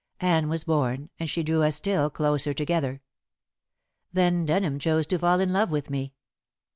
[0.21, 3.03] Anne was born, and she drew us still closer together.
[4.11, 6.15] Then Denham chose to fall in love with me.